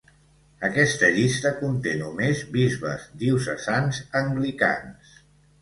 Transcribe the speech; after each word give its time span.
Aquesta 0.67 1.09
llista 1.17 1.51
conté 1.59 1.93
només 2.01 2.41
bisbes 2.57 3.05
diocesans 3.25 4.03
anglicans. 4.23 5.17